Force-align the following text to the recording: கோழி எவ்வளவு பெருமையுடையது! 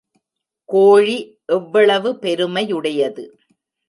கோழி 0.69 1.17
எவ்வளவு 1.47 2.09
பெருமையுடையது! 2.15 3.25